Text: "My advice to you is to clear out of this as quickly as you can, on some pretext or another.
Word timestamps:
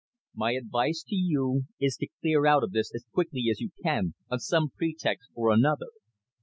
"My 0.33 0.53
advice 0.53 1.03
to 1.09 1.15
you 1.15 1.65
is 1.79 1.95
to 1.97 2.07
clear 2.21 2.47
out 2.47 2.63
of 2.63 2.71
this 2.71 2.91
as 2.95 3.05
quickly 3.13 3.49
as 3.51 3.61
you 3.61 3.69
can, 3.83 4.15
on 4.31 4.39
some 4.39 4.71
pretext 4.75 5.29
or 5.35 5.51
another. 5.51 5.89